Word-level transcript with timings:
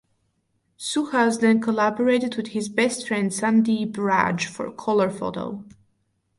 Suhas 0.79 1.41
then 1.41 1.61
collaborated 1.61 2.35
with 2.35 2.47
his 2.47 2.69
best 2.69 3.07
friend 3.07 3.29
Sandeep 3.29 3.95
Raj 3.99 4.47
for 4.47 4.71
"Colour 4.71 5.11
Photo". 5.11 5.63